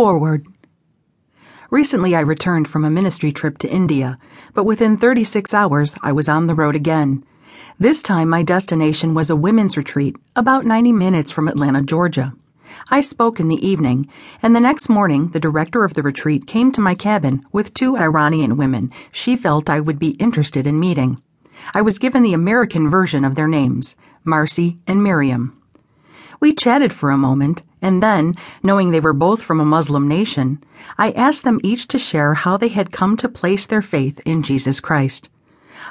Forward. 0.00 0.46
Recently, 1.68 2.16
I 2.16 2.20
returned 2.20 2.68
from 2.68 2.86
a 2.86 2.90
ministry 2.90 3.32
trip 3.32 3.58
to 3.58 3.70
India, 3.70 4.18
but 4.54 4.64
within 4.64 4.96
36 4.96 5.52
hours, 5.52 5.94
I 6.02 6.10
was 6.10 6.26
on 6.26 6.46
the 6.46 6.54
road 6.54 6.74
again. 6.74 7.22
This 7.78 8.02
time, 8.02 8.30
my 8.30 8.42
destination 8.42 9.12
was 9.12 9.28
a 9.28 9.36
women's 9.36 9.76
retreat 9.76 10.16
about 10.34 10.64
90 10.64 10.92
minutes 10.92 11.30
from 11.30 11.48
Atlanta, 11.48 11.82
Georgia. 11.82 12.32
I 12.90 13.02
spoke 13.02 13.40
in 13.40 13.50
the 13.50 13.62
evening, 13.62 14.08
and 14.42 14.56
the 14.56 14.60
next 14.60 14.88
morning, 14.88 15.32
the 15.32 15.38
director 15.38 15.84
of 15.84 15.92
the 15.92 16.02
retreat 16.02 16.46
came 16.46 16.72
to 16.72 16.80
my 16.80 16.94
cabin 16.94 17.44
with 17.52 17.74
two 17.74 17.98
Iranian 17.98 18.56
women 18.56 18.90
she 19.12 19.36
felt 19.36 19.68
I 19.68 19.80
would 19.80 19.98
be 19.98 20.12
interested 20.12 20.66
in 20.66 20.80
meeting. 20.80 21.20
I 21.74 21.82
was 21.82 21.98
given 21.98 22.22
the 22.22 22.32
American 22.32 22.88
version 22.88 23.22
of 23.22 23.34
their 23.34 23.48
names 23.48 23.96
Marcy 24.24 24.78
and 24.86 25.02
Miriam. 25.02 25.59
We 26.40 26.54
chatted 26.54 26.90
for 26.90 27.10
a 27.10 27.18
moment, 27.18 27.62
and 27.82 28.02
then, 28.02 28.32
knowing 28.62 28.90
they 28.90 29.00
were 29.00 29.12
both 29.12 29.42
from 29.42 29.60
a 29.60 29.64
Muslim 29.64 30.08
nation, 30.08 30.64
I 30.96 31.12
asked 31.12 31.44
them 31.44 31.60
each 31.62 31.86
to 31.88 31.98
share 31.98 32.32
how 32.32 32.56
they 32.56 32.68
had 32.68 32.92
come 32.92 33.18
to 33.18 33.28
place 33.28 33.66
their 33.66 33.82
faith 33.82 34.20
in 34.24 34.42
Jesus 34.42 34.80
Christ. 34.80 35.30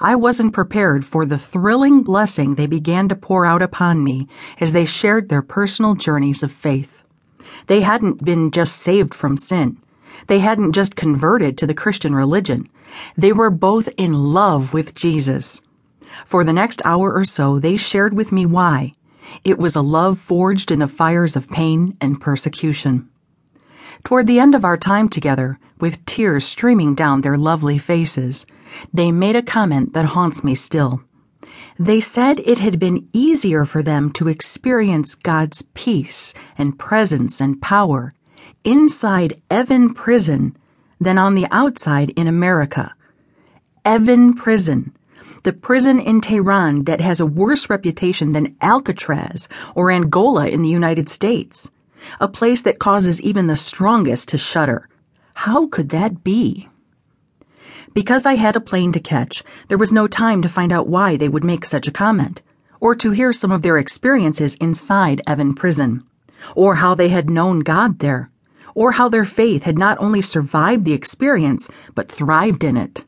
I 0.00 0.14
wasn't 0.14 0.52
prepared 0.52 1.04
for 1.04 1.26
the 1.26 1.38
thrilling 1.38 2.04
blessing 2.04 2.54
they 2.54 2.68
began 2.68 3.08
to 3.08 3.16
pour 3.16 3.44
out 3.44 3.60
upon 3.60 4.04
me 4.04 4.28
as 4.60 4.72
they 4.72 4.84
shared 4.84 5.28
their 5.28 5.42
personal 5.42 5.96
journeys 5.96 6.44
of 6.44 6.52
faith. 6.52 7.02
They 7.66 7.80
hadn't 7.80 8.24
been 8.24 8.52
just 8.52 8.76
saved 8.76 9.14
from 9.14 9.36
sin. 9.36 9.78
They 10.28 10.38
hadn't 10.38 10.72
just 10.72 10.94
converted 10.94 11.58
to 11.58 11.66
the 11.66 11.74
Christian 11.74 12.14
religion. 12.14 12.68
They 13.16 13.32
were 13.32 13.50
both 13.50 13.88
in 13.96 14.12
love 14.12 14.72
with 14.72 14.94
Jesus. 14.94 15.60
For 16.24 16.44
the 16.44 16.52
next 16.52 16.82
hour 16.84 17.12
or 17.12 17.24
so, 17.24 17.58
they 17.58 17.76
shared 17.76 18.14
with 18.14 18.30
me 18.30 18.46
why 18.46 18.92
it 19.44 19.58
was 19.58 19.76
a 19.76 19.80
love 19.80 20.18
forged 20.18 20.70
in 20.70 20.78
the 20.78 20.88
fires 20.88 21.36
of 21.36 21.48
pain 21.48 21.96
and 22.00 22.20
persecution. 22.20 23.08
Toward 24.04 24.26
the 24.26 24.40
end 24.40 24.54
of 24.54 24.64
our 24.64 24.76
time 24.76 25.08
together, 25.08 25.58
with 25.80 26.04
tears 26.06 26.44
streaming 26.44 26.94
down 26.94 27.20
their 27.20 27.36
lovely 27.36 27.78
faces, 27.78 28.46
they 28.92 29.10
made 29.12 29.36
a 29.36 29.42
comment 29.42 29.92
that 29.94 30.06
haunts 30.06 30.44
me 30.44 30.54
still. 30.54 31.02
They 31.78 32.00
said 32.00 32.40
it 32.40 32.58
had 32.58 32.78
been 32.78 33.08
easier 33.12 33.64
for 33.64 33.82
them 33.82 34.10
to 34.12 34.28
experience 34.28 35.14
God's 35.14 35.62
peace 35.74 36.32
and 36.56 36.78
presence 36.78 37.40
and 37.40 37.60
power 37.60 38.14
inside 38.64 39.40
Evin 39.50 39.94
Prison 39.94 40.56
than 41.00 41.18
on 41.18 41.34
the 41.34 41.46
outside 41.50 42.10
in 42.16 42.26
America. 42.26 42.94
Evin 43.84 44.34
Prison 44.34 44.95
the 45.46 45.52
prison 45.52 46.00
in 46.00 46.20
Tehran 46.20 46.86
that 46.86 47.00
has 47.00 47.20
a 47.20 47.24
worse 47.24 47.70
reputation 47.70 48.32
than 48.32 48.56
Alcatraz 48.60 49.48
or 49.76 49.92
Angola 49.92 50.48
in 50.48 50.62
the 50.62 50.68
United 50.68 51.08
States, 51.08 51.70
a 52.18 52.26
place 52.26 52.62
that 52.62 52.80
causes 52.80 53.22
even 53.22 53.46
the 53.46 53.54
strongest 53.54 54.28
to 54.30 54.38
shudder. 54.38 54.88
How 55.36 55.68
could 55.68 55.90
that 55.90 56.24
be? 56.24 56.68
Because 57.94 58.26
I 58.26 58.34
had 58.34 58.56
a 58.56 58.60
plane 58.60 58.90
to 58.90 58.98
catch, 58.98 59.44
there 59.68 59.78
was 59.78 59.92
no 59.92 60.08
time 60.08 60.42
to 60.42 60.48
find 60.48 60.72
out 60.72 60.88
why 60.88 61.16
they 61.16 61.28
would 61.28 61.44
make 61.44 61.64
such 61.64 61.86
a 61.86 61.92
comment, 61.92 62.42
or 62.80 62.96
to 62.96 63.12
hear 63.12 63.32
some 63.32 63.52
of 63.52 63.62
their 63.62 63.78
experiences 63.78 64.56
inside 64.56 65.22
Evin 65.28 65.54
Prison, 65.54 66.02
or 66.56 66.74
how 66.74 66.96
they 66.96 67.10
had 67.10 67.30
known 67.30 67.60
God 67.60 68.00
there, 68.00 68.30
or 68.74 68.92
how 68.98 69.08
their 69.08 69.24
faith 69.24 69.62
had 69.62 69.78
not 69.78 69.96
only 70.00 70.20
survived 70.20 70.84
the 70.84 70.92
experience, 70.92 71.70
but 71.94 72.10
thrived 72.10 72.64
in 72.64 72.76
it. 72.76 73.05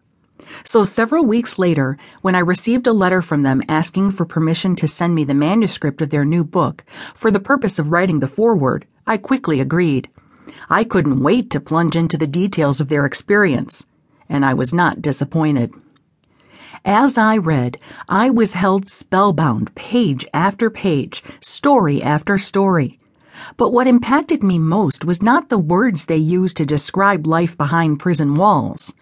So 0.65 0.85
several 0.85 1.25
weeks 1.25 1.59
later, 1.59 1.97
when 2.23 2.35
I 2.35 2.41
received 2.41 2.87
a 2.87 2.93
letter 2.93 3.23
from 3.23 3.43
them 3.43 3.63
asking 3.69 4.13
for 4.13 4.25
permission 4.25 4.77
to 4.77 4.89
send 4.89 5.15
me 5.15 5.25
the 5.25 5.35
manuscript 5.35 6.01
of 6.01 6.11
their 6.11 6.25
new 6.25 6.45
book 6.45 6.85
for 7.15 7.31
the 7.31 7.41
purpose 7.41 7.79
of 7.79 7.91
writing 7.91 8.21
the 8.21 8.29
foreword, 8.29 8.87
I 9.07 9.17
quickly 9.17 9.61
agreed. 9.61 10.09
I 10.71 10.85
couldn't 10.85 11.23
wait 11.23 11.51
to 11.51 11.61
plunge 11.61 11.97
into 11.97 12.17
the 12.17 12.27
details 12.27 12.81
of 12.81 12.89
their 12.89 13.07
experience, 13.07 13.87
and 14.29 14.45
I 14.45 14.55
was 14.55 14.75
not 14.75 15.03
disappointed. 15.03 15.73
As 16.85 17.19
I 17.19 17.37
read, 17.37 17.79
I 18.09 18.31
was 18.31 18.53
held 18.53 18.89
spellbound 18.89 19.75
page 19.75 20.27
after 20.33 20.71
page, 20.71 21.23
story 21.41 22.03
after 22.03 22.39
story. 22.39 22.99
But 23.57 23.73
what 23.73 23.87
impacted 23.87 24.43
me 24.43 24.59
most 24.59 25.05
was 25.05 25.23
not 25.23 25.49
the 25.49 25.59
words 25.59 26.05
they 26.05 26.17
used 26.17 26.57
to 26.57 26.67
describe 26.67 27.27
life 27.27 27.57
behind 27.57 28.01
prison 28.01 28.35
walls 28.35 28.95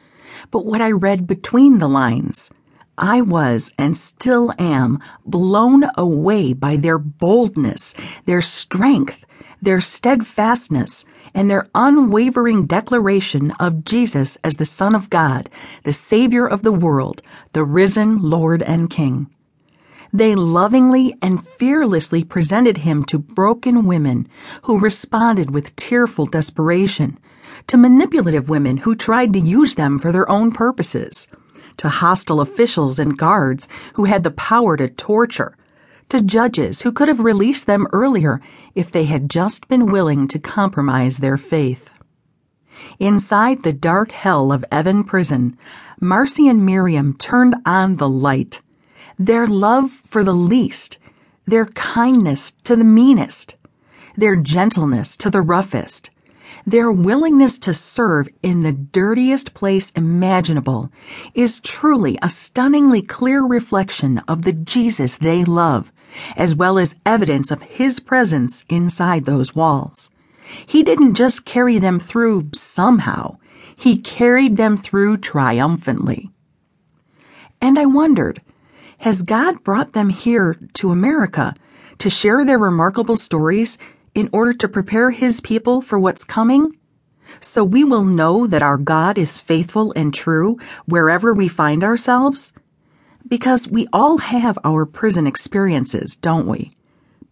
but 0.51 0.65
what 0.65 0.81
I 0.81 0.91
read 0.91 1.27
between 1.27 1.79
the 1.79 1.89
lines. 1.89 2.51
I 2.99 3.21
was 3.21 3.73
and 3.79 3.97
still 3.97 4.55
am 4.59 5.01
blown 5.27 5.85
away 5.97 6.55
by 6.55 6.77
their 6.77 6.99
boldness, 6.99 7.95
their 8.25 8.41
strength, 8.41 9.27
their 9.61 9.81
steadfastness, 9.81 11.05
and 11.35 11.51
their 11.51 11.67
unwavering 11.75 12.67
declaration 12.67 13.51
of 13.53 13.85
Jesus 13.85 14.39
as 14.43 14.57
the 14.57 14.65
Son 14.65 14.95
of 14.95 15.11
God, 15.11 15.51
the 15.85 15.93
Savior 15.93 16.47
of 16.47 16.63
the 16.63 16.73
world, 16.73 17.21
the 17.53 17.65
risen 17.65 18.23
Lord 18.23 18.63
and 18.63 18.89
King. 18.89 19.29
They 20.13 20.35
lovingly 20.35 21.15
and 21.21 21.47
fearlessly 21.47 22.25
presented 22.25 22.79
him 22.79 23.05
to 23.05 23.19
broken 23.19 23.85
women 23.85 24.27
who 24.63 24.79
responded 24.79 25.51
with 25.51 25.77
tearful 25.77 26.25
desperation 26.25 27.19
to 27.67 27.77
manipulative 27.77 28.49
women 28.49 28.79
who 28.79 28.95
tried 28.95 29.33
to 29.33 29.41
use 29.41 29.75
them 29.75 29.99
for 29.99 30.13
their 30.13 30.29
own 30.31 30.53
purposes, 30.53 31.29
to 31.77 31.89
hostile 31.89 32.41
officials 32.41 32.99
and 32.99 33.19
guards 33.19 33.69
who 33.95 34.05
had 34.05 34.23
the 34.23 34.31
power 34.31 34.77
to 34.77 34.89
torture, 34.89 35.57
to 36.09 36.23
judges 36.23 36.83
who 36.83 36.93
could 36.93 37.09
have 37.09 37.21
released 37.21 37.67
them 37.67 37.87
earlier 37.93 38.41
if 38.75 38.91
they 38.91 39.05
had 39.05 39.29
just 39.29 39.69
been 39.69 39.87
willing 39.87 40.29
to 40.29 40.39
compromise 40.39 41.19
their 41.19 41.37
faith. 41.37 41.91
Inside 42.99 43.63
the 43.63 43.73
dark 43.73 44.13
hell 44.13 44.53
of 44.53 44.65
Evin 44.71 45.07
Prison, 45.07 45.57
Marcy 46.01 46.49
and 46.49 46.65
Miriam 46.65 47.17
turned 47.17 47.57
on 47.65 47.97
the 47.97 48.09
light. 48.09 48.61
Their 49.19 49.47
love 49.47 49.91
for 49.91 50.23
the 50.23 50.35
least, 50.35 50.99
their 51.47 51.67
kindness 51.67 52.53
to 52.65 52.77
the 52.77 52.85
meanest, 52.85 53.57
their 54.17 54.37
gentleness 54.37 55.17
to 55.19 55.31
the 55.31 55.41
roughest, 55.41 56.11
their 56.67 56.91
willingness 56.91 57.59
to 57.61 57.75
serve 57.75 58.29
in 58.43 58.61
the 58.61 58.73
dirtiest 58.73 59.55
place 59.55 59.91
imaginable 59.93 60.91
is 61.35 61.61
truly 61.61 62.19
a 62.23 62.29
stunningly 62.29 63.03
clear 63.03 63.43
reflection 63.43 64.19
of 64.29 64.43
the 64.43 64.53
Jesus 64.53 65.17
they 65.17 65.45
love, 65.45 65.93
as 66.37 66.55
well 66.55 66.79
as 66.79 66.97
evidence 67.05 67.51
of 67.51 67.63
His 67.63 68.01
presence 68.01 68.65
inside 68.69 69.25
those 69.25 69.55
walls. 69.55 70.13
He 70.67 70.83
didn't 70.83 71.15
just 71.15 71.45
carry 71.45 71.79
them 71.79 71.99
through 71.99 72.51
somehow, 72.55 73.39
He 73.77 73.99
carried 73.99 74.57
them 74.57 74.77
through 74.77 75.19
triumphantly. 75.19 76.31
And 77.61 77.79
I 77.79 77.87
wondered, 77.87 78.43
has 79.01 79.23
God 79.23 79.63
brought 79.63 79.93
them 79.93 80.09
here 80.09 80.57
to 80.75 80.91
America 80.91 81.55
to 81.99 82.11
share 82.11 82.45
their 82.45 82.59
remarkable 82.59 83.17
stories 83.17 83.79
in 84.17 84.31
order 84.33 84.55
to 84.55 84.67
prepare 84.67 85.11
his 85.11 85.43
people 85.43 85.83
for 85.83 85.99
what's 85.99 86.25
coming? 86.25 86.75
So 87.41 87.63
we 87.63 87.85
will 87.85 88.03
know 88.03 88.47
that 88.47 88.63
our 88.63 88.79
God 88.79 89.19
is 89.19 89.43
faithful 89.43 89.93
and 89.95 90.13
true 90.13 90.59
wherever 90.87 91.35
we 91.35 91.49
find 91.49 91.85
ourselves? 91.85 92.55
Because 93.29 93.69
we 93.69 93.87
all 93.93 94.19
have 94.19 94.59
our 94.65 94.87
prison 94.87 95.27
experiences, 95.27 96.17
don't 96.17 96.47
we? 96.47 96.75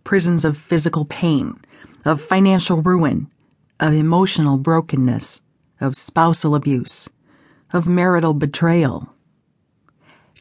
Prisons 0.05 0.45
of 0.45 0.59
physical 0.59 1.07
pain, 1.07 1.59
of 2.05 2.21
financial 2.21 2.83
ruin, 2.83 3.31
of 3.81 3.95
emotional 3.95 4.59
brokenness, 4.59 5.41
of 5.81 5.97
spousal 5.97 6.55
abuse, 6.55 7.09
of 7.73 7.89
marital 7.89 8.35
betrayal. 8.35 9.09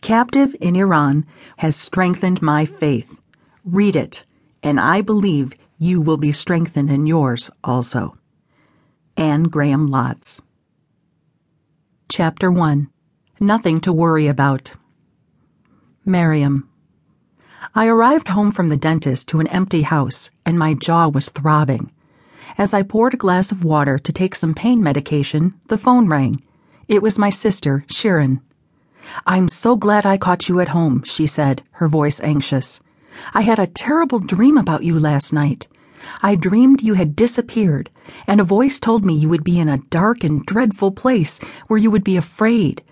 Captive 0.02 0.54
in 0.60 0.76
Iran 0.76 1.26
has 1.58 1.78
strengthened 1.78 2.42
my 2.42 2.66
faith. 2.66 3.18
Read 3.64 3.96
it, 3.96 4.26
and 4.62 4.78
I 4.78 5.00
believe 5.00 5.54
you 5.84 6.00
will 6.00 6.16
be 6.16 6.32
strengthened 6.32 6.90
in 6.90 7.06
yours 7.06 7.52
also. 7.62 8.18
Anne 9.18 9.44
Graham 9.44 9.90
Lotz. 9.90 10.42
Chapter 12.08 12.50
1 12.50 12.90
Nothing 13.42 13.82
to 13.82 13.92
Worry 13.92 14.28
About. 14.28 14.72
Miriam. 16.06 16.70
I 17.76 17.88
arrived 17.88 18.30
home 18.30 18.52
from 18.52 18.70
the 18.70 18.78
dentist 18.78 19.28
to 19.30 19.42
an 19.42 19.48
empty 19.48 19.82
house, 19.82 20.32
and 20.46 20.58
my 20.58 20.74
jaw 20.74 21.10
was 21.10 21.28
throbbing. 21.28 21.92
As 22.58 22.74
I 22.74 22.84
poured 22.84 23.16
a 23.16 23.18
glass 23.18 23.52
of 23.52 23.66
water 23.66 24.00
to 24.00 24.12
take 24.14 24.36
some 24.36 24.54
pain 24.54 24.82
medication, 24.82 25.54
the 25.68 25.78
phone 25.78 26.08
rang. 26.08 26.38
It 26.88 27.02
was 27.02 27.20
my 27.20 27.30
sister, 27.30 27.84
Sharon. 27.90 28.40
I'm 29.28 29.50
so 29.50 29.76
glad 29.76 30.06
I 30.06 30.18
caught 30.18 30.48
you 30.48 30.62
at 30.62 30.70
home, 30.70 31.04
she 31.04 31.28
said, 31.28 31.62
her 31.74 31.90
voice 31.90 32.22
anxious. 32.22 32.80
I 33.34 33.42
had 33.42 33.60
a 33.60 33.68
terrible 33.68 34.20
dream 34.20 34.58
about 34.58 34.84
you 34.84 34.98
last 34.98 35.34
night. 35.34 35.68
I 36.22 36.36
dreamed 36.36 36.82
you 36.82 36.94
had 36.94 37.16
disappeared, 37.16 37.90
and 38.28 38.40
a 38.40 38.44
voice 38.44 38.80
told 38.80 39.06
me 39.06 39.14
you 39.14 39.30
would 39.30 39.44
be 39.44 39.60
in 39.60 39.70
a 39.70 39.78
dark 39.78 40.24
and 40.24 40.46
dreadful 40.46 40.92
place 40.92 41.40
where 41.68 41.80
you 41.80 41.92
would 41.92 42.04
be 42.04 42.18
afraid. 42.18 42.84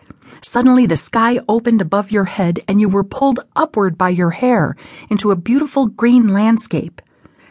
Suddenly 0.41 0.85
the 0.85 0.95
sky 0.95 1.39
opened 1.47 1.81
above 1.81 2.11
your 2.11 2.25
head 2.25 2.61
and 2.67 2.81
you 2.81 2.89
were 2.89 3.03
pulled 3.03 3.41
upward 3.55 3.97
by 3.97 4.09
your 4.09 4.31
hair 4.31 4.75
into 5.09 5.31
a 5.31 5.35
beautiful 5.35 5.87
green 5.87 6.27
landscape. 6.27 7.01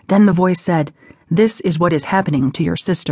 Then 0.08 0.26
the 0.26 0.32
voice 0.32 0.60
said, 0.60 0.92
This 1.30 1.60
is 1.60 1.78
what 1.78 1.92
is 1.92 2.04
happening 2.04 2.50
to 2.52 2.64
your 2.64 2.76
sister. 2.76 3.08